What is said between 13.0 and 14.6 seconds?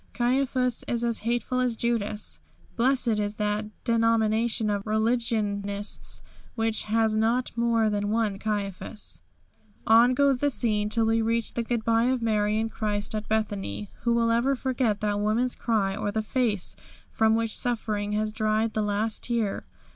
at Bethany. Who will ever